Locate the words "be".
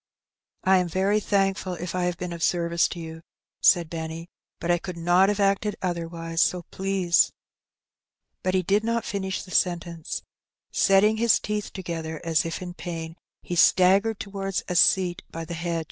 13.47-13.53